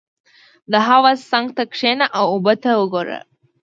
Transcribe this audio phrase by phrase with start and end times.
[0.71, 3.19] •د حوض څنګ ته کښېنه او اوبه ته وګوره.